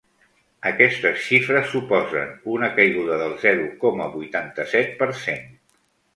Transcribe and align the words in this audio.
Aquestes 0.69 1.19
xifres 1.25 1.69
suposen 1.73 2.31
una 2.55 2.71
caiguda 2.81 3.19
del 3.25 3.37
zero 3.45 3.69
coma 3.85 4.09
vuitanta-set 4.17 4.99
per 5.05 5.11
cent. 5.29 5.47